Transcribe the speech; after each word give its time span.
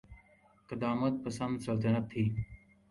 قدامت 0.69 1.13
پسند 1.25 1.59
سلطنت 1.65 2.05
تھی۔ 2.11 2.23